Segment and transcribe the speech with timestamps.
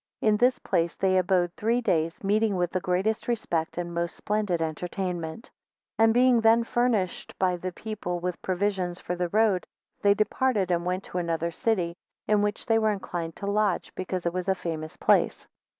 [0.23, 4.15] 9 In this place they abode three days, meeting with the greatest respect and most
[4.15, 5.51] splendid entertainment.
[5.99, 9.63] 10 And being then furnished by the people with provisions for the road,
[10.01, 11.93] they departed and went to another city,
[12.27, 15.47] in which they were inclined to lodge, because it was a famous place.